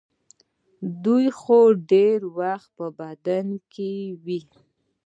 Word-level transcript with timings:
دوا 1.03 1.21
خو 1.39 1.59
ډېر 1.91 2.19
وخت 2.37 2.69
په 2.77 2.85
بدن 2.99 3.45
کې 3.73 3.91
وي. 4.23 4.41